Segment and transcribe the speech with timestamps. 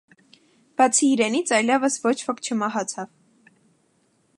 [0.81, 3.15] Բացի իրենից այլևս ոչ ոք չմահացավ։